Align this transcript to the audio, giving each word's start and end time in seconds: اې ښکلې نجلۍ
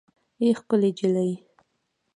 اې 0.41 0.49
ښکلې 0.59 0.89
نجلۍ 0.93 1.31